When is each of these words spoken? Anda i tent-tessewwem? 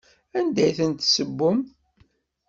Anda 0.37 0.63
i 0.69 0.71
tent-tessewwem? 0.77 1.59